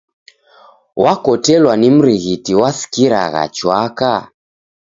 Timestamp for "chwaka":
3.55-4.13